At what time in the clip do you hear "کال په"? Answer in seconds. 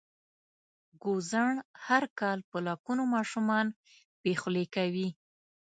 2.19-2.57